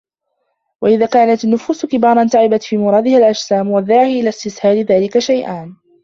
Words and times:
وَإِذَا 0.81 1.05
كَانَتْ 1.05 1.43
النُّفُوسُ 1.45 1.85
كِبَارًا 1.85 2.27
تَعِبَتْ 2.27 2.63
فِي 2.63 2.77
مُرَادِهَا 2.77 3.17
الْأَجْسَامُ 3.17 3.67
وَالدَّاعِي 3.71 4.19
إلَى 4.19 4.29
اسْتِسْهَالِ 4.29 4.77
ذَلِكَ 4.85 5.19
شَيْئَانِ 5.19 5.75